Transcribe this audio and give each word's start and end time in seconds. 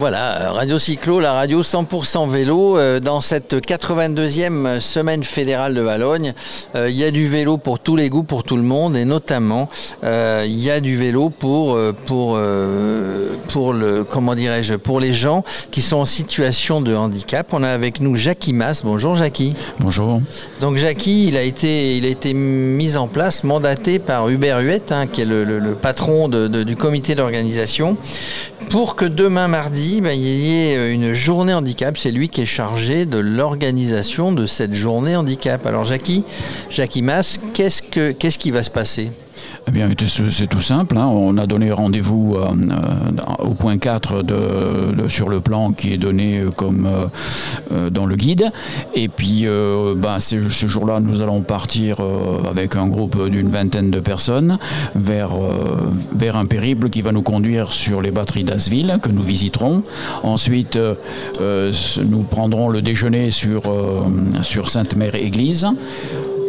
Voilà, 0.00 0.52
Radio 0.52 0.78
Cyclo, 0.78 1.18
la 1.18 1.32
radio 1.32 1.60
100% 1.60 2.28
vélo. 2.28 2.78
Euh, 2.78 3.00
dans 3.00 3.20
cette 3.20 3.54
82e 3.54 4.78
semaine 4.78 5.24
fédérale 5.24 5.74
de 5.74 5.80
Valogne, 5.80 6.34
euh, 6.76 6.88
il 6.88 6.94
y 6.94 7.02
a 7.02 7.10
du 7.10 7.26
vélo 7.26 7.56
pour 7.56 7.80
tous 7.80 7.96
les 7.96 8.08
goûts, 8.08 8.22
pour 8.22 8.44
tout 8.44 8.56
le 8.56 8.62
monde, 8.62 8.96
et 8.96 9.04
notamment 9.04 9.68
euh, 10.04 10.44
il 10.46 10.62
y 10.62 10.70
a 10.70 10.78
du 10.78 10.96
vélo 10.96 11.30
pour 11.30 11.76
pour 12.06 12.38
pour 13.48 13.72
le 13.72 14.04
comment 14.04 14.36
dirais-je 14.36 14.76
pour 14.76 15.00
les 15.00 15.12
gens 15.12 15.42
qui 15.72 15.82
sont 15.82 15.96
en 15.96 16.04
situation 16.04 16.80
de 16.80 16.94
handicap. 16.94 17.48
On 17.52 17.64
a 17.64 17.68
avec 17.68 18.00
nous 18.00 18.14
Jackie 18.14 18.52
Mass. 18.52 18.84
Bonjour 18.84 19.16
Jackie. 19.16 19.54
Bonjour. 19.80 20.22
Donc 20.60 20.76
Jackie, 20.76 21.26
il 21.26 21.36
a 21.36 21.42
été 21.42 21.96
il 21.96 22.04
a 22.04 22.08
été 22.08 22.34
mis 22.34 22.96
en 22.96 23.08
place, 23.08 23.42
mandaté 23.42 23.98
par 23.98 24.28
Hubert 24.28 24.60
Huette, 24.60 24.92
hein, 24.92 25.08
qui 25.08 25.22
est 25.22 25.24
le, 25.24 25.58
patron 25.74 26.28
du 26.28 26.76
comité 26.76 27.16
d'organisation, 27.16 27.96
pour 28.70 28.94
que 28.94 29.04
demain 29.04 29.48
mardi 29.48 29.87
ben, 29.96 30.12
il 30.12 30.22
y 30.22 30.54
ait 30.54 30.76
euh, 30.76 30.92
une 30.92 31.12
journée 31.12 31.54
handicap. 31.54 31.96
C'est 31.96 32.10
lui 32.10 32.28
qui 32.28 32.42
est 32.42 32.46
chargé 32.46 33.06
de 33.06 33.18
l'organisation 33.18 34.32
de 34.32 34.44
cette 34.46 34.74
journée 34.74 35.16
handicap. 35.16 35.66
Alors 35.66 35.84
Jackie, 35.84 36.24
Jackie 36.70 37.02
Mas, 37.02 37.40
qu'est-ce, 37.54 37.82
que, 37.82 38.12
qu'est-ce 38.12 38.38
qui 38.38 38.50
va 38.50 38.62
se 38.62 38.70
passer? 38.70 39.10
Eh 39.68 39.70
bien, 39.70 39.88
c'est 40.06 40.46
tout 40.46 40.62
simple. 40.62 40.96
Hein. 40.96 41.06
On 41.06 41.36
a 41.36 41.46
donné 41.46 41.70
rendez-vous 41.70 42.36
euh, 42.36 42.46
euh, 42.46 43.44
au 43.44 43.54
point 43.54 43.76
4 43.76 44.22
de, 44.22 45.08
sur 45.08 45.28
le 45.28 45.40
plan 45.40 45.72
qui 45.72 45.92
est 45.92 45.98
donné 45.98 46.42
comme 46.56 46.88
dans 47.90 48.06
le 48.06 48.16
guide. 48.16 48.50
Et 48.94 49.08
puis, 49.08 49.46
ben, 49.96 50.18
ce 50.18 50.66
jour-là, 50.66 51.00
nous 51.00 51.20
allons 51.20 51.42
partir 51.42 51.98
avec 52.48 52.76
un 52.76 52.88
groupe 52.88 53.28
d'une 53.28 53.50
vingtaine 53.50 53.90
de 53.90 54.00
personnes 54.00 54.58
vers, 54.94 55.30
un 56.34 56.46
périple 56.46 56.88
qui 56.88 57.02
va 57.02 57.12
nous 57.12 57.22
conduire 57.22 57.72
sur 57.72 58.00
les 58.00 58.10
batteries 58.10 58.44
d'Asville 58.44 58.98
que 59.02 59.10
nous 59.10 59.22
visiterons. 59.22 59.82
Ensuite, 60.22 60.78
nous 61.38 62.22
prendrons 62.22 62.68
le 62.68 62.80
déjeuner 62.80 63.30
sur 63.30 63.62
Sainte-Mère-Église. 64.68 65.66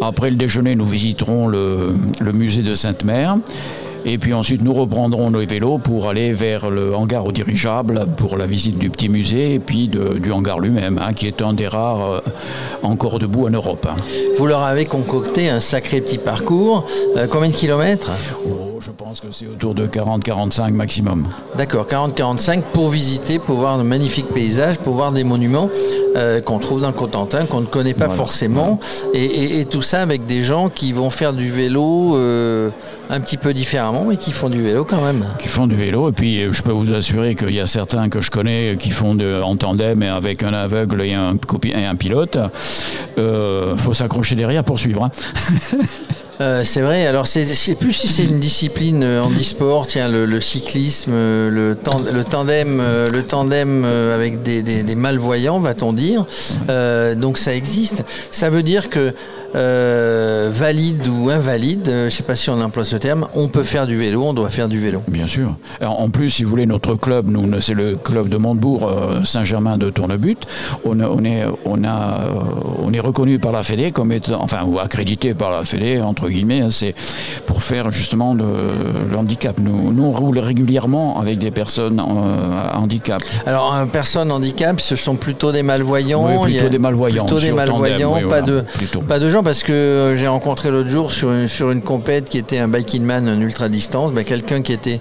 Après 0.02 0.30
le 0.30 0.36
déjeuner, 0.36 0.76
nous 0.76 0.86
visiterons 0.86 1.48
le, 1.48 1.94
musée 2.34 2.62
de 2.62 2.74
Sainte-Mère. 2.74 3.38
Et 4.06 4.18
puis 4.18 4.34
ensuite, 4.34 4.62
nous 4.62 4.72
reprendrons 4.74 5.30
nos 5.30 5.46
vélos 5.46 5.78
pour 5.78 6.08
aller 6.08 6.32
vers 6.32 6.70
le 6.70 6.96
hangar 6.96 7.26
au 7.26 7.34
dirigeable 7.34 8.08
pour 8.16 8.38
la 8.38 8.48
visite 8.48 8.78
du 8.78 8.90
petit 8.90 9.10
musée 9.10 9.56
et 9.56 9.60
puis 9.60 9.90
du 9.90 10.32
hangar 10.32 10.60
lui-même, 10.60 11.00
hein, 11.04 11.12
qui 11.12 11.28
est 11.28 11.42
un 11.42 11.54
des 11.54 11.68
rares 11.68 12.10
euh, 12.10 12.20
encore 12.82 13.20
debout 13.20 13.48
en 13.48 13.50
Europe. 13.50 13.88
Vous 14.38 14.46
leur 14.46 14.64
avez 14.64 14.86
concocté 14.86 15.50
un 15.50 15.60
sacré 15.60 16.00
petit 16.00 16.18
parcours. 16.18 16.86
Euh, 17.18 17.28
combien 17.30 17.50
de 17.50 17.56
kilomètres? 17.56 18.12
Oh, 18.48 18.69
Je 18.80 18.92
pense 18.92 19.20
que 19.20 19.32
c'est 19.32 19.48
autour 19.48 19.76
de 19.76 19.88
40-45 19.88 20.72
maximum. 20.72 21.28
D'accord, 21.58 21.86
40-45 21.88 22.62
pour 22.74 22.90
visiter, 22.90 23.40
pour 23.40 23.58
voir 23.58 23.78
de 23.78 23.84
magnifiques 23.84 24.30
paysages, 24.34 24.78
pour 24.78 24.94
voir 24.94 25.12
des 25.12 25.24
monuments. 25.24 25.70
Euh, 26.16 26.42
qu'on 26.42 26.58
trouve 26.58 26.82
dans 26.82 26.88
le 26.88 26.94
Cotentin, 26.94 27.46
qu'on 27.46 27.62
ne 27.62 27.68
connaît 27.68 27.94
pas 27.94 28.10
forcément, 28.10 28.80
et, 29.14 29.66
tout 29.70 29.84
ça 29.84 30.02
avec 30.02 30.26
des 30.26 30.42
gens 30.42 30.70
qui 30.70 30.92
vont 30.92 31.12
faire 31.12 31.34
du 31.34 31.52
vélo 31.52 32.16
euh, 32.16 32.72
un 33.12 33.20
petit 33.20 33.38
peu 33.38 33.54
différemment, 33.54 34.06
mais 34.06 34.18
qui 34.18 34.32
font 34.32 34.50
du 34.50 34.60
vélo 34.60 34.86
quand 34.86 35.02
même. 35.02 35.28
Qui 35.38 35.48
font 35.48 35.68
du 35.68 35.76
vélo, 35.76 36.10
et 36.10 36.12
puis 36.12 36.42
euh, 36.42 36.52
je 36.52 36.64
peux 36.64 36.72
vous 36.72 36.94
assurer 36.94 37.36
qu'il 37.36 37.54
y 37.54 37.60
a 37.60 37.68
certains 37.68 38.10
que 38.10 38.22
je 38.22 38.32
connais 38.32 38.76
qui 38.80 38.90
font 38.90 39.14
de, 39.14 39.40
en 39.40 39.56
tandem 39.56 40.02
et 40.02 40.08
avec 40.08 40.42
un 40.42 40.54
aveugle 40.54 41.04
et 41.04 41.14
un, 41.14 41.36
et 41.64 41.86
un 41.86 41.96
pilote. 41.96 42.40
Il 43.18 43.78
faut 43.78 43.94
s'accrocher 43.94 44.36
derrière 44.36 44.64
pour 44.64 44.80
suivre. 44.80 45.04
Hein. 45.04 45.12
Euh, 46.42 46.64
c'est 46.64 46.82
vrai. 46.82 47.06
Alors, 47.06 47.26
je 47.26 47.44
sais 47.44 47.76
plus 47.76 47.92
si 47.92 48.08
c'est 48.08 48.24
une 48.24 48.40
discipline 48.40 49.04
euh, 49.04 49.22
en 49.22 49.30
e-sport, 49.32 49.86
tiens, 49.86 50.08
le, 50.08 50.40
cyclisme, 50.40 51.12
euh, 51.14 51.50
le 51.50 51.76
tandem, 51.76 52.82
le 53.12 53.24
tandem 53.24 53.86
avec 53.86 54.42
des, 54.42 54.96
malvoyants, 54.96 55.60
va-t-on 55.60 55.94
dire. 55.94 56.26
donc, 57.18 57.38
ça 57.38 57.54
existe. 57.54 58.06
Ça 58.32 58.50
veut 58.50 58.64
dire 58.64 58.90
que 58.90 59.14
euh, 59.56 60.50
valide 60.52 61.08
ou 61.08 61.30
invalide, 61.30 61.90
euh, 61.90 62.02
je 62.02 62.06
ne 62.06 62.10
sais 62.10 62.24
pas 62.24 62.36
si 62.36 62.50
on 62.50 62.62
emploie 62.62 62.84
ce 62.84 62.96
terme, 62.96 63.28
on 63.34 63.48
peut 63.48 63.64
faire 63.64 63.88
du 63.88 63.98
vélo, 63.98 64.24
on 64.24 64.34
doit 64.34 64.50
faire 64.50 64.68
du 64.68 64.80
vélo. 64.80 65.02
Bien 65.08 65.28
sûr. 65.28 65.56
en 65.84 66.10
plus, 66.10 66.30
si 66.30 66.44
vous 66.44 66.50
voulez, 66.50 66.66
notre 66.66 66.96
club, 66.96 67.28
nous, 67.28 67.50
c'est 67.60 67.74
le 67.74 67.96
club 67.96 68.30
de 68.30 68.38
Montebourg 68.38 68.88
euh, 68.88 69.24
Saint-Germain 69.24 69.78
de 69.78 69.90
Tournebut. 69.90 70.38
On, 70.86 71.00
on, 71.00 71.24
est, 71.24 71.44
on, 71.66 71.84
a, 71.84 72.20
on 72.84 72.94
est 72.94 73.00
reconnu 73.00 73.40
par 73.40 73.52
la 73.52 73.64
Fédé 73.64 73.92
comme 73.92 74.12
étant, 74.12 74.42
enfin, 74.42 74.64
ou 74.66 74.80
accrédité 74.80 75.34
par 75.34 75.52
la 75.52 75.64
Fédé, 75.64 76.00
entre 76.00 76.30
guillemets, 76.30 76.62
hein, 76.62 76.70
c'est 76.70 76.94
pour 77.46 77.64
faire 77.64 77.92
justement 77.92 78.34
le, 78.34 78.46
handicap. 79.18 79.58
Nous, 79.60 79.92
nous, 79.92 80.04
on 80.04 80.12
roule 80.12 80.40
régulièrement 80.40 81.20
avec 81.20 81.40
des 81.40 81.52
personnes 81.52 82.00
à 82.00 82.78
handicap. 82.78 83.22
Alors, 83.46 83.76
personnes 83.92 84.32
handicap, 84.32 84.80
ce 84.80 84.96
sont 84.96 85.16
plutôt 85.16 85.52
des 85.52 85.64
malvoyants. 85.64 86.44
Oui, 86.44 86.54
plutôt 86.54 86.70
des 86.70 86.80
malvoyants. 86.80 87.26
Plutôt 87.26 87.42
des 87.42 87.52
malvoyants, 87.52 88.16
pas, 88.30 88.42
de, 88.42 88.64
pas 89.08 89.20
de 89.20 89.30
gens 89.30 89.39
parce 89.44 89.64
que 89.64 89.72
euh, 89.72 90.16
j'ai 90.16 90.28
rencontré 90.28 90.72
l'autre 90.72 90.90
jour 90.90 91.12
sur 91.12 91.32
une, 91.32 91.48
sur 91.48 91.74
compète 91.84 92.30
qui 92.30 92.38
était 92.38 92.58
un 92.58 92.68
biking 92.68 93.04
man, 93.04 93.28
un 93.28 93.40
ultra 93.40 93.70
distance, 93.70 94.12
bah, 94.12 94.24
quelqu'un 94.24 94.62
qui 94.62 94.74
était 94.74 95.00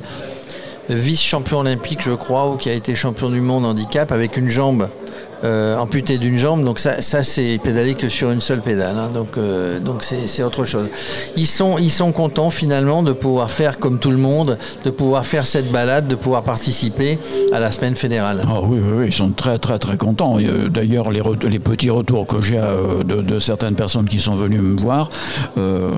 vice-champion 0.88 1.59
olympique, 1.59 2.00
je 2.03 2.12
crois, 2.12 2.49
ou 2.49 2.56
qui 2.56 2.71
a 2.71 2.72
été 2.72 2.94
champion 2.94 3.31
du 3.31 3.41
monde 3.41 3.65
handicap 3.65 4.12
avec 4.12 4.37
une 4.37 4.49
jambe 4.49 4.88
euh, 5.44 5.76
amputé 5.76 6.19
d'une 6.19 6.37
jambe. 6.37 6.65
Donc 6.65 6.78
ça, 6.78 7.00
c'est 7.00 7.60
pédaler 7.62 7.94
que 7.94 8.09
sur 8.09 8.31
une 8.31 8.41
seule 8.41 8.60
pédale. 8.60 8.97
Hein. 8.97 9.10
donc 9.12 9.37
euh, 9.37 9.78
c'est 10.00 10.43
autre 10.43 10.65
chose. 10.65 10.88
Ils 11.37 11.47
sont, 11.47 12.12
contents 12.12 12.50
finalement 12.50 13.03
de 13.03 13.12
pouvoir 13.12 13.50
faire 13.50 13.78
comme 13.78 13.99
tout 13.99 14.10
le 14.10 14.16
monde, 14.16 14.59
de 14.84 14.91
pouvoir 14.91 15.25
faire 15.25 15.47
cette 15.47 15.71
balade, 15.71 16.09
de 16.09 16.15
pouvoir 16.15 16.43
participer 16.43 17.19
à 17.53 17.59
la 17.59 17.71
semaine 17.71 17.97
fédérale. 17.97 18.43
Ah 18.47 18.60
oui, 18.62 18.81
oui, 18.82 19.06
ils 19.06 19.12
sont 19.12 19.31
très 19.31 19.59
très 19.59 19.78
très 19.78 19.97
contents. 19.97 20.38
D'ailleurs, 20.71 21.10
les, 21.10 21.59
petits 21.59 21.91
retours 21.91 22.26
que 22.26 22.41
j'ai 22.41 22.59
euh, 22.59 23.03
de, 23.05 23.38
certaines 23.38 23.75
personnes 23.75 24.09
qui 24.09 24.19
sont 24.19 24.34
venues 24.34 24.60
me 24.60 24.81
voir. 24.81 25.10
Euh, 25.56 25.91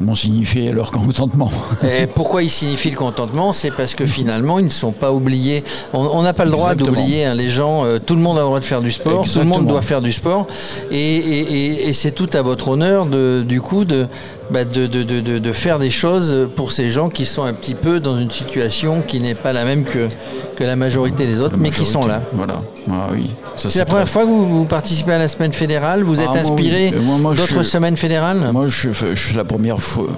m'ont 0.00 0.14
signifié 0.14 0.72
leur 0.72 0.90
contentement. 0.90 1.50
Et 1.82 2.06
pourquoi 2.06 2.42
ils 2.42 2.50
signifient 2.50 2.90
le 2.90 2.96
contentement? 2.96 3.52
C'est 3.52 3.70
parce 3.70 3.94
que 3.94 4.06
finalement, 4.06 4.58
ils 4.58 4.64
ne 4.64 4.70
sont 4.70 4.92
pas 4.92 5.12
oubliés. 5.12 5.64
On 5.92 6.22
n'a 6.22 6.32
pas 6.32 6.44
le 6.44 6.50
droit 6.50 6.74
d'oublier 6.74 7.24
hein, 7.24 7.34
les 7.34 7.48
gens. 7.48 7.84
Euh, 7.84 7.98
tout 7.98 8.14
le 8.14 8.20
monde 8.20 8.36
a 8.38 8.40
le 8.40 8.46
droit 8.46 8.60
de 8.60 8.64
faire 8.64 8.82
du 8.82 8.92
sport. 8.92 9.24
Tout 9.24 9.38
le 9.38 9.44
monde 9.44 9.66
doit 9.66 9.82
faire 9.82 10.02
du 10.02 10.12
sport. 10.12 10.46
Et, 10.90 11.90
c'est 11.92 12.14
tout 12.14 12.30
à 12.32 12.42
votre 12.42 12.68
honneur, 12.68 13.06
de, 13.06 13.44
du 13.46 13.60
coup, 13.60 13.84
de, 13.84 14.06
bah, 14.52 14.64
de, 14.64 14.86
de, 14.86 15.02
de, 15.02 15.38
de, 15.38 15.52
faire 15.52 15.78
des 15.78 15.90
choses 15.90 16.48
pour 16.56 16.72
ces 16.72 16.90
gens 16.90 17.08
qui 17.08 17.24
sont 17.24 17.44
un 17.44 17.54
petit 17.54 17.74
peu 17.74 18.00
dans 18.00 18.18
une 18.18 18.30
situation 18.30 19.00
qui 19.00 19.18
n'est 19.18 19.34
pas 19.34 19.54
la 19.54 19.64
même 19.64 19.84
que, 19.84 20.08
que 20.56 20.64
la 20.64 20.76
majorité 20.76 21.26
des 21.26 21.40
autres, 21.40 21.56
mais 21.56 21.70
qui 21.70 21.86
sont 21.86 22.06
là. 22.06 22.20
Voilà. 22.34 22.60
Ah, 22.90 23.08
oui. 23.12 23.30
C'est 23.56 23.78
la 23.78 23.86
première 23.86 24.08
fois 24.08 24.24
que 24.24 24.30
vous, 24.30 24.64
participez 24.66 25.12
à 25.12 25.18
la 25.18 25.28
semaine 25.28 25.52
fédérale 25.52 26.02
Vous 26.02 26.20
êtes 26.20 26.28
ah, 26.34 26.38
inspiré 26.38 26.90
d'autres 26.90 27.62
semaines 27.62 27.96
fédérales? 27.96 28.50
Moi, 28.52 28.66
je, 28.68 28.92
je, 28.92 29.14
suis 29.14 29.36
la 29.36 29.44
première 29.44 29.80
fois. 29.80 30.08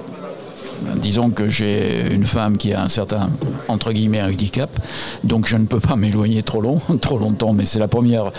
Disons 0.97 1.31
que 1.31 1.49
j'ai 1.49 2.13
une 2.13 2.27
femme 2.27 2.57
qui 2.57 2.73
a 2.73 2.83
un 2.83 2.89
certain, 2.89 3.31
entre 3.69 3.93
guillemets, 3.93 4.21
handicap, 4.21 4.69
donc 5.23 5.47
je 5.47 5.57
ne 5.57 5.67
peux 5.67 5.81
pas 5.81 5.95
m'éloigner 5.95 6.43
trop 6.43 6.61
long, 6.61 6.79
trop 7.01 7.19
longtemps, 7.19 7.53
mais 7.53 7.65
c'est 7.65 7.79
la 7.79 7.89
première. 7.89 8.33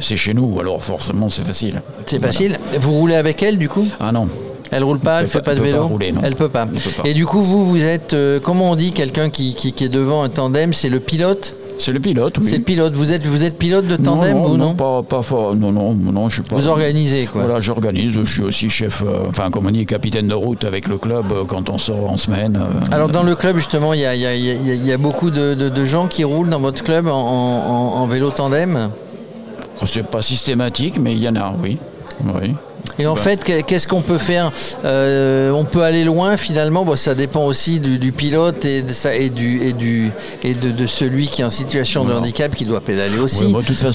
C'est 0.00 0.16
chez 0.16 0.34
nous, 0.34 0.58
alors 0.58 0.82
forcément 0.82 1.30
c'est 1.30 1.44
facile. 1.44 1.80
C'est 2.06 2.20
facile. 2.20 2.58
Vous 2.80 2.92
roulez 2.92 3.14
avec 3.14 3.42
elle 3.42 3.56
du 3.56 3.68
coup? 3.68 3.86
Ah 4.00 4.10
non. 4.10 4.28
Elle 4.76 4.84
roule 4.84 4.98
pas, 4.98 5.20
elle, 5.20 5.24
ne 5.24 5.30
fait 5.30 5.40
pas, 5.40 5.54
de 5.54 5.62
vélo. 5.62 5.90
elle 6.22 6.34
peut 6.34 6.50
pas. 6.50 6.66
Et 7.06 7.14
du 7.14 7.24
coup, 7.24 7.40
vous, 7.40 7.64
vous 7.64 7.82
êtes, 7.82 8.12
euh, 8.12 8.40
comment 8.42 8.72
on 8.72 8.76
dit, 8.76 8.92
quelqu'un 8.92 9.30
qui, 9.30 9.54
qui, 9.54 9.68
est 9.82 9.88
devant 9.88 10.22
un 10.22 10.28
tandem, 10.28 10.74
c'est 10.74 10.90
le 10.90 11.00
pilote? 11.00 11.54
C'est 11.78 11.92
le 11.92 12.00
pilote, 12.00 12.36
oui. 12.36 12.46
C'est 12.50 12.58
le 12.58 12.62
pilote. 12.62 12.92
Vous 12.92 13.10
êtes, 13.10 13.24
vous 13.24 13.42
êtes 13.42 13.56
pilote 13.56 13.86
de 13.86 13.96
tandem 13.96 14.36
non, 14.36 14.50
ou 14.50 14.56
non, 14.58 14.74
pas, 14.74 15.02
pas 15.02 15.22
fort. 15.22 15.56
Non, 15.56 15.72
non, 15.72 15.94
non, 15.94 16.28
je 16.28 16.34
suis 16.34 16.42
pas. 16.42 16.56
Vous 16.56 16.68
organisez 16.68 17.24
quoi 17.24 17.44
Voilà, 17.44 17.60
j'organise. 17.60 18.12
Je 18.12 18.30
suis 18.30 18.42
aussi 18.42 18.68
chef, 18.68 19.02
euh, 19.02 19.28
enfin, 19.28 19.50
comme 19.50 19.64
on 19.64 19.70
dit, 19.70 19.86
capitaine 19.86 20.28
de 20.28 20.34
route 20.34 20.64
avec 20.64 20.88
le 20.88 20.98
club 20.98 21.32
euh, 21.32 21.44
quand 21.46 21.70
on 21.70 21.78
sort 21.78 22.10
en 22.10 22.18
semaine. 22.18 22.60
Alors, 22.92 23.08
dans 23.08 23.22
le 23.22 23.34
club, 23.34 23.56
justement, 23.56 23.94
il 23.94 24.00
y 24.00 24.06
a, 24.06 24.14
y, 24.14 24.26
a, 24.26 24.34
y 24.34 24.92
a, 24.92 24.98
beaucoup 24.98 25.30
de, 25.30 25.54
de, 25.54 25.84
gens 25.86 26.06
qui 26.06 26.22
roulent 26.22 26.50
dans 26.50 26.60
votre 26.60 26.84
club 26.84 27.06
en, 27.06 27.12
en, 27.14 28.02
en 28.02 28.06
vélo 28.06 28.30
tandem? 28.30 28.90
C'est 29.86 30.06
pas 30.06 30.20
systématique, 30.20 30.98
mais 30.98 31.12
il 31.12 31.22
y 31.22 31.28
en 31.30 31.36
a, 31.36 31.54
oui. 31.62 31.78
Oui. 32.24 32.54
Et 32.98 33.06
en 33.06 33.16
fait, 33.16 33.44
qu'est-ce 33.44 33.86
qu'on 33.86 34.02
peut 34.02 34.18
faire 34.18 34.52
euh, 34.84 35.50
On 35.50 35.64
peut 35.64 35.82
aller 35.82 36.04
loin 36.04 36.36
finalement? 36.36 36.84
Bon, 36.84 36.96
ça 36.96 37.14
dépend 37.14 37.44
aussi 37.44 37.80
du, 37.80 38.12
pilote 38.12 38.64
et, 38.64 38.82
de, 38.82 38.92
ça, 38.92 39.14
et, 39.14 39.28
du, 39.28 39.62
et, 39.62 39.72
du, 39.72 40.10
et 40.42 40.54
de, 40.54 40.86
celui 40.86 41.28
qui 41.28 41.42
est 41.42 41.44
en 41.44 41.50
situation 41.50 42.04
de 42.04 42.12
handicap 42.12 42.54
qui 42.54 42.64
doit 42.64 42.80
pédaler 42.80 43.18
aussi. 43.18 43.54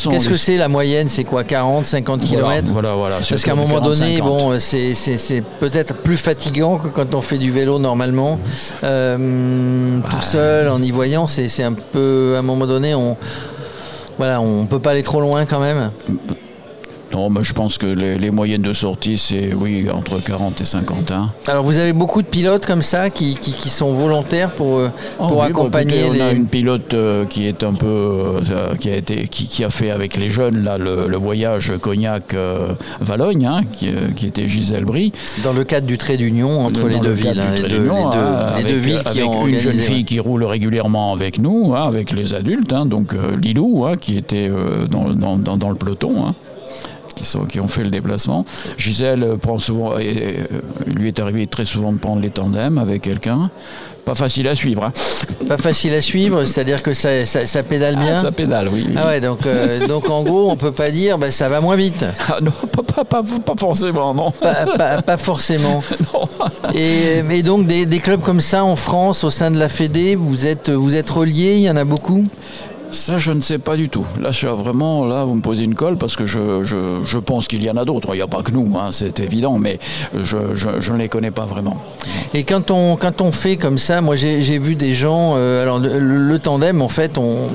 Qu'est-ce 0.09 0.29
que 0.29 0.37
c'est 0.37 0.57
la 0.57 0.67
moyenne? 0.67 1.09
C'est 1.09 1.23
quoi 1.23 1.43
40, 1.43 1.85
50 1.85 2.23
km 2.25 2.69
Voilà, 2.71 2.95
voilà. 2.95 3.17
Parce 3.27 3.43
qu'à 3.43 3.51
un 3.51 3.55
moment 3.55 3.81
donné, 3.81 4.21
bon, 4.21 4.59
c'est 4.59 5.43
peut-être 5.59 5.95
plus 5.95 6.17
fatigant 6.17 6.77
que 6.77 6.87
quand 6.87 7.15
on 7.15 7.21
fait 7.21 7.37
du 7.37 7.51
vélo 7.51 7.79
normalement. 7.79 8.39
Euh, 8.83 9.99
tout 10.09 10.15
bah. 10.15 10.21
seul, 10.21 10.69
en 10.69 10.81
y 10.81 10.91
voyant, 10.91 11.27
c'est 11.27 11.63
un 11.63 11.73
peu. 11.73 12.33
À 12.35 12.39
un 12.39 12.43
moment 12.43 12.67
donné, 12.67 12.95
on. 12.95 13.17
Voilà, 14.17 14.41
on 14.41 14.65
peut 14.65 14.79
pas 14.79 14.91
aller 14.91 15.03
trop 15.03 15.21
loin 15.21 15.45
quand 15.45 15.59
même. 15.59 15.89
Non, 17.13 17.29
mais 17.29 17.43
je 17.43 17.53
pense 17.53 17.77
que 17.77 17.85
les, 17.85 18.31
moyennes 18.31 18.61
de 18.61 18.73
sortie, 18.73 19.17
c'est 19.17 19.53
oui, 19.53 19.87
entre 19.93 20.21
40 20.23 20.61
et 20.61 20.63
50. 20.63 21.11
Hein. 21.11 21.29
Alors 21.47 21.63
vous 21.63 21.77
avez 21.77 21.91
beaucoup 21.93 22.21
de 22.21 22.27
pilotes 22.27 22.65
comme 22.65 22.81
ça 22.81 23.09
qui, 23.09 23.35
qui, 23.35 23.69
sont 23.69 23.93
volontaires 23.93 24.51
pour, 24.51 24.77
euh, 24.77 24.89
oh 25.19 25.27
pour 25.27 25.43
accompagner 25.43 26.05
On 26.09 26.21
a 26.21 26.31
une 26.31 26.47
pilote 26.47 26.93
euh, 26.93 27.25
qui 27.25 27.47
est 27.47 27.63
un 27.63 27.73
peu 27.73 27.85
euh, 27.87 28.75
qui 28.79 28.89
a 28.89 28.95
été 28.95 29.27
qui, 29.27 29.47
qui, 29.47 29.63
a 29.63 29.69
fait 29.69 29.91
avec 29.91 30.15
les 30.15 30.29
jeunes 30.29 30.63
là 30.63 30.77
le, 30.77 31.17
voyage 31.17 31.73
Cognac-Valogne, 31.79 33.45
hein, 33.45 33.61
qui, 33.71 33.89
qui, 34.15 34.25
était 34.25 34.47
Gisèle 34.47 34.85
Brie. 34.85 35.11
Dans 35.43 35.53
le 35.53 35.63
cadre 35.63 35.85
du 35.85 35.97
trait 35.97 36.17
d'union 36.17 36.65
entre 36.65 36.87
les 36.87 36.99
deux 36.99 37.11
villes, 37.11 37.39
hein, 37.39 37.55
les, 37.55 37.61
deux, 37.61 37.83
les, 38.57 38.63
deux, 38.63 38.77
villes 38.77 39.03
qui 39.03 39.19
avec 39.19 39.47
une 39.47 39.59
jeune 39.59 39.73
fille 39.73 40.05
qui 40.05 40.19
roule 40.19 40.43
régulièrement 40.43 41.13
avec 41.13 41.37
nous, 41.37 41.75
avec 41.75 42.11
les 42.11 42.33
adultes, 42.33 42.73
donc 42.85 43.13
Lilou 43.41 43.85
qui 43.99 44.17
était 44.17 44.49
dans, 44.89 45.09
dans, 45.09 45.37
dans, 45.37 45.57
dans, 45.57 45.69
le 45.69 45.75
peloton 45.75 46.33
qui, 47.13 47.59
ont 47.59 47.67
fait 47.67 47.83
le 47.83 47.89
déplacement. 47.89 48.45
Gisèle 48.77 49.35
prend 49.41 49.59
souvent, 49.59 49.97
et, 49.97 50.37
euh, 50.51 50.61
lui 50.85 51.07
est 51.07 51.19
arrivé 51.19 51.47
très 51.47 51.65
souvent 51.65 51.91
de 51.93 51.97
prendre 51.97 52.21
les 52.21 52.29
tandems 52.29 52.77
avec 52.77 53.01
quelqu'un. 53.01 53.49
Pas 54.05 54.15
facile 54.15 54.47
à 54.47 54.55
suivre. 54.55 54.83
Hein. 54.83 54.93
Pas 55.47 55.57
facile 55.57 55.93
à 55.93 56.01
suivre, 56.01 56.43
c'est-à-dire 56.45 56.81
que 56.81 56.93
ça, 56.93 57.25
ça, 57.25 57.63
pédale 57.63 57.97
bien. 57.97 58.15
Ah, 58.15 58.21
ça 58.21 58.31
pédale, 58.31 58.69
oui. 58.73 58.87
Ah 58.97 59.05
ouais, 59.05 59.21
donc, 59.21 59.45
euh, 59.45 59.85
donc 59.87 60.09
en 60.09 60.23
gros, 60.23 60.49
on 60.49 60.55
peut 60.55 60.71
pas 60.71 60.89
dire 60.89 61.19
bah, 61.19 61.29
ça 61.29 61.49
va 61.49 61.61
moins 61.61 61.75
vite. 61.75 62.05
Ah 62.33 62.37
non, 62.41 62.51
pas, 62.71 63.03
pas, 63.03 63.23
pas, 63.23 63.55
forcément, 63.57 64.13
non. 64.13 64.31
Pas, 64.31 65.17
forcément. 65.17 65.81
non. 66.13 66.27
Et, 66.73 67.21
et, 67.29 67.43
donc 67.43 67.67
des, 67.67 67.85
des, 67.85 67.99
clubs 67.99 68.21
comme 68.21 68.39
ça 68.39 68.63
en 68.63 68.77
France, 68.77 69.23
au 69.23 69.29
sein 69.29 69.51
de 69.51 69.59
la 69.59 69.67
Fédé, 69.67 70.15
vous 70.15 70.45
êtes, 70.47 70.69
vous 70.69 70.95
êtes 70.95 71.09
reliés, 71.09 71.55
il 71.55 71.63
y 71.63 71.69
en 71.69 71.75
a 71.75 71.83
beaucoup? 71.83 72.25
Ça, 72.91 73.17
je 73.17 73.31
ne 73.31 73.41
sais 73.41 73.57
pas 73.57 73.77
du 73.77 73.89
tout. 73.89 74.05
Là, 74.21 74.31
je 74.31 74.47
vraiment, 74.47 75.05
là, 75.05 75.23
vous 75.23 75.35
me 75.35 75.41
posez 75.41 75.63
une 75.63 75.75
colle 75.75 75.97
parce 75.97 76.15
que 76.15 76.25
je, 76.25 76.63
je, 76.63 77.17
pense 77.17 77.47
qu'il 77.47 77.63
y 77.63 77.69
en 77.69 77.77
a 77.77 77.85
d'autres. 77.85 78.09
Il 78.13 78.17
n'y 78.17 78.21
a 78.21 78.27
pas 78.27 78.41
que 78.41 78.51
nous, 78.51 78.77
hein, 78.77 78.89
c'est 78.91 79.19
évident, 79.19 79.57
mais 79.57 79.79
je, 80.13 80.37
je, 80.53 80.91
ne 80.91 80.97
les 80.97 81.09
connais 81.09 81.31
pas 81.31 81.45
vraiment. 81.45 81.77
Et 82.33 82.43
quand 82.43 82.71
on, 82.71 82.97
quand 82.97 83.21
on 83.21 83.31
fait 83.31 83.57
comme 83.57 83.77
ça, 83.77 84.01
moi 84.01 84.15
j'ai 84.15 84.57
vu 84.57 84.75
des 84.75 84.93
gens, 84.93 85.33
euh, 85.35 85.61
alors 85.61 85.79
le, 85.79 86.39
tandem, 86.39 86.81
en 86.81 86.87
fait, 86.87 87.17
on 87.17 87.49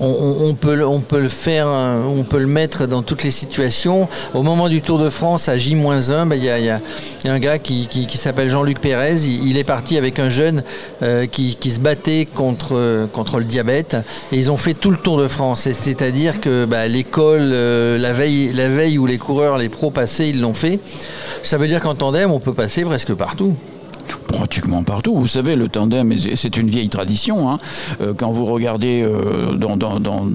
on, 0.00 0.54
peut, 0.54 0.74
le 0.74 1.28
faire, 1.28 1.68
on 1.68 2.24
peut 2.24 2.38
le 2.38 2.46
mettre 2.46 2.86
dans 2.86 3.02
toutes 3.02 3.22
les 3.22 3.30
situations. 3.30 4.08
Au 4.34 4.42
moment 4.42 4.68
du 4.68 4.82
Tour 4.82 4.98
de 4.98 5.10
France 5.10 5.48
à 5.48 5.56
J-1, 5.56 6.26
ben, 6.26 6.36
il 6.36 6.44
y, 6.44 6.48
a, 6.48 6.80
un 7.24 7.38
gars 7.38 7.58
qui, 7.58 7.88
s'appelle 8.14 8.48
Jean-Luc 8.48 8.80
Pérez. 8.80 9.26
Il, 9.26 9.56
est 9.56 9.64
parti 9.64 9.96
avec 9.96 10.18
un 10.18 10.30
jeune 10.30 10.62
euh, 11.02 11.26
qui, 11.26 11.70
se 11.70 11.80
battait 11.80 12.26
contre, 12.26 13.06
contre 13.12 13.38
le 13.38 13.44
diabète. 13.44 13.96
Et 14.32 14.36
ils 14.36 14.50
ont 14.50 14.56
fait 14.56 14.74
tout 14.74 14.90
le 14.90 14.96
Tour 14.96 15.18
de 15.18 15.28
France. 15.28 15.68
C'est-à-dire 15.72 16.40
que 16.40 16.64
ben, 16.64 16.90
l'école, 16.90 17.50
euh, 17.52 17.98
la, 17.98 18.12
veille, 18.12 18.52
la 18.52 18.68
veille 18.68 18.98
où 18.98 19.06
les 19.06 19.18
coureurs, 19.18 19.58
les 19.58 19.68
pros 19.68 19.90
passaient, 19.90 20.28
ils 20.30 20.40
l'ont 20.40 20.54
fait. 20.54 20.78
Ça 21.42 21.58
veut 21.58 21.68
dire 21.68 21.80
qu'en 21.80 21.94
tandem, 21.94 22.30
on 22.30 22.40
peut 22.40 22.54
passer 22.54 22.84
presque 22.84 23.14
partout 23.14 23.54
pratiquement 24.44 24.84
partout. 24.84 25.14
Vous 25.18 25.26
savez, 25.26 25.56
le 25.56 25.68
tandem, 25.68 26.14
c'est 26.34 26.58
une 26.58 26.68
vieille 26.68 26.90
tradition. 26.90 27.48
Hein. 27.50 27.58
Euh, 28.02 28.12
quand 28.14 28.30
vous 28.30 28.44
regardez 28.44 29.02
euh, 29.02 29.54
dans, 29.54 29.78
dans, 29.78 30.26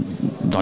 dans, 0.50 0.62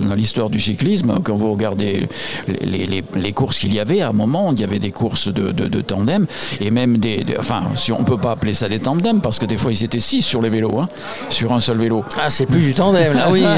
dans 0.00 0.14
l'histoire 0.14 0.50
du 0.50 0.60
cyclisme, 0.60 1.18
quand 1.22 1.36
vous 1.36 1.52
regardez 1.52 2.08
les, 2.46 2.86
les, 2.86 3.04
les 3.14 3.32
courses 3.32 3.58
qu'il 3.58 3.72
y 3.72 3.80
avait, 3.80 4.00
à 4.00 4.08
un 4.08 4.12
moment, 4.12 4.52
il 4.52 4.60
y 4.60 4.64
avait 4.64 4.78
des 4.78 4.90
courses 4.90 5.28
de, 5.28 5.52
de, 5.52 5.80
tandem, 5.80 6.26
et 6.60 6.70
même 6.70 6.98
des, 6.98 7.24
Enfin, 7.38 7.62
si 7.74 7.92
on 7.92 8.00
ne 8.00 8.04
peut 8.04 8.18
pas 8.18 8.32
appeler 8.32 8.54
ça 8.54 8.68
des 8.68 8.78
tandems, 8.78 9.20
parce 9.20 9.38
que 9.38 9.46
des 9.46 9.56
fois, 9.56 9.72
ils 9.72 9.84
étaient 9.84 10.00
six 10.00 10.22
sur 10.22 10.42
les 10.42 10.48
vélos, 10.48 10.78
hein, 10.78 10.88
sur 11.28 11.52
un 11.52 11.60
seul 11.60 11.78
vélo. 11.78 12.04
Ah, 12.18 12.30
c'est 12.30 12.46
plus 12.46 12.60
du 12.60 12.74
tandem, 12.74 13.14
là, 13.14 13.28
oui. 13.30 13.44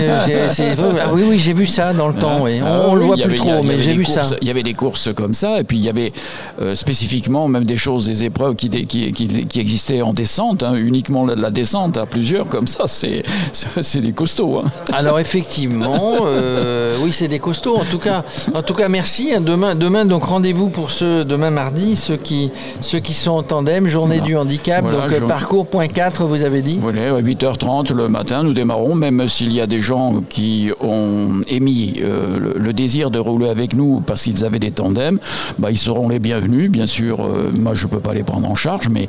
Ah 1.02 1.08
oui, 1.12 1.22
oui, 1.26 1.38
j'ai 1.38 1.52
vu 1.52 1.66
ça 1.66 1.92
dans 1.92 2.08
le 2.08 2.14
temps, 2.14 2.42
oui. 2.42 2.60
On, 2.62 2.94
ne 2.94 2.98
le 2.98 3.04
voit 3.04 3.16
plus 3.16 3.36
trop, 3.36 3.62
mais 3.62 3.78
j'ai 3.78 3.92
vu 3.92 4.04
ça. 4.04 4.22
Il 4.40 4.48
y 4.48 4.50
avait 4.50 4.62
des 4.62 4.74
courses 4.74 5.12
comme 5.14 5.34
ça, 5.34 5.60
et 5.60 5.64
puis 5.64 5.78
il 5.78 5.84
y 5.84 5.88
avait 5.88 6.12
euh, 6.60 6.74
spécifiquement 6.74 7.48
même 7.48 7.64
des 7.64 7.76
choses, 7.76 8.06
des 8.06 8.24
épreuves 8.24 8.54
qui, 8.54 8.68
qui, 8.86 9.12
qui, 9.12 9.60
existaient 9.60 10.02
en 10.02 10.12
descente, 10.12 10.62
hein, 10.62 10.74
uniquement 10.74 11.26
la, 11.26 11.50
descente 11.50 11.96
à 11.96 12.06
plusieurs, 12.06 12.46
comme 12.48 12.66
ça, 12.66 12.84
c'est 12.86 13.22
des 14.00 14.12
costauds. 14.12 14.58
Hein. 14.58 14.70
Alors, 14.92 15.18
effectivement, 15.18 15.69
euh, 15.70 16.96
oui, 17.00 17.12
c'est 17.12 17.28
des 17.28 17.38
costauds. 17.38 17.76
En 17.76 17.84
tout 17.84 17.98
cas, 17.98 18.24
en 18.54 18.62
tout 18.62 18.74
cas 18.74 18.88
merci. 18.88 19.32
Hein. 19.34 19.40
Demain, 19.40 19.74
demain 19.74 20.04
donc 20.04 20.24
rendez-vous 20.24 20.68
pour 20.68 20.90
ceux, 20.90 21.24
demain 21.24 21.50
mardi, 21.50 21.96
ceux 21.96 22.16
qui, 22.16 22.50
ceux 22.80 23.00
qui 23.00 23.12
sont 23.12 23.32
en 23.32 23.42
tandem, 23.42 23.86
journée 23.86 24.20
du 24.20 24.36
handicap, 24.36 24.84
donc 24.84 25.12
euh, 25.12 25.26
parcours.4, 25.26 26.24
vous 26.26 26.42
avez 26.42 26.62
dit 26.62 26.78
Voilà, 26.80 27.16
à 27.16 27.20
8h30 27.20 27.92
le 27.92 28.08
matin, 28.08 28.42
nous 28.42 28.52
démarrons, 28.52 28.94
même 28.94 29.28
s'il 29.28 29.52
y 29.52 29.60
a 29.60 29.66
des 29.66 29.80
gens 29.80 30.22
qui 30.28 30.70
ont 30.80 31.40
émis 31.48 32.00
euh, 32.02 32.54
le, 32.56 32.72
désir 32.72 33.10
de 33.10 33.18
rouler 33.18 33.48
avec 33.48 33.74
nous 33.74 34.02
parce 34.06 34.22
qu'ils 34.22 34.44
avaient 34.44 34.58
des 34.58 34.70
tandems, 34.70 35.18
bah, 35.58 35.70
ils 35.70 35.78
seront 35.78 36.08
les 36.08 36.18
bienvenus, 36.18 36.70
bien 36.70 36.86
sûr. 36.86 37.28
moi, 37.54 37.74
je 37.74 37.86
ne 37.86 37.90
peux 37.90 38.00
pas 38.00 38.14
les 38.14 38.22
prendre 38.22 38.48
en 38.48 38.54
charge, 38.54 38.88
mais 38.88 39.08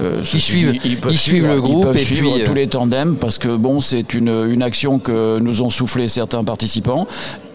ils, 0.00 0.40
suivent, 0.40 0.78
ils, 0.84 0.98
peuvent 0.98 1.14
suivre, 1.14 1.48
le 1.54 1.60
groupe 1.60 1.94
et 1.94 1.98
suivre 1.98 2.34
puis, 2.34 2.44
tous 2.44 2.54
les 2.54 2.66
tandems 2.66 3.16
parce 3.16 3.38
que 3.38 3.56
bon, 3.56 3.80
c'est 3.80 4.14
une, 4.14 4.28
une 4.50 4.62
action 4.62 4.98
que 4.98 5.38
nous 5.38 5.62
ont 5.62 5.70
soufflé 5.72 6.08
certains 6.08 6.44
participants 6.44 7.06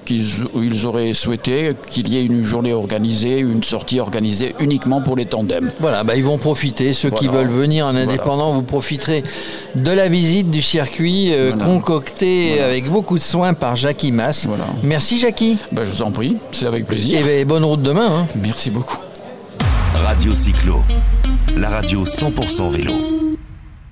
qu'ils 0.08 0.86
auraient 0.86 1.14
souhaité 1.14 1.74
qu'il 1.90 2.08
y 2.08 2.18
ait 2.18 2.25
une 2.25 2.42
journée 2.42 2.72
organisée, 2.72 3.40
une 3.40 3.64
sortie 3.64 4.00
organisée 4.00 4.56
uniquement 4.60 5.02
pour 5.02 5.18
les 5.18 5.25
tandems. 5.25 5.72
Voilà, 5.80 6.04
bah 6.04 6.16
ils 6.16 6.24
vont 6.24 6.38
profiter. 6.38 6.94
Ceux 6.94 7.10
qui 7.10 7.28
veulent 7.28 7.50
venir 7.50 7.86
en 7.86 7.96
indépendant, 7.96 8.52
vous 8.54 8.64
profiterez 8.64 9.24
de 9.75 9.92
la 9.92 10.08
visite 10.08 10.50
du 10.50 10.62
circuit 10.62 11.34
euh, 11.34 11.52
concocté 11.52 12.62
avec 12.62 12.90
beaucoup 12.90 13.18
de 13.18 13.24
soin 13.24 13.54
par 13.54 13.75
Jackie 13.75 14.12
Mass. 14.12 14.48
Merci 14.81 15.19
Jackie. 15.19 15.58
Bah, 15.72 15.84
je 15.84 15.92
vous 15.92 16.02
en 16.02 16.12
prie, 16.12 16.38
c'est 16.54 16.66
avec 16.66 16.86
plaisir. 16.88 17.19
Et 17.19 17.24
ben, 17.24 17.48
bonne 17.48 17.66
route 17.66 17.81
demain. 17.81 18.10
Hein. 18.10 18.28
Merci 18.42 18.69
beaucoup. 18.69 18.98
Radio 19.94 20.34
Cyclo, 20.34 20.84
la 21.58 21.69
radio 21.69 22.06
100% 22.06 22.69
vélo. 22.69 23.17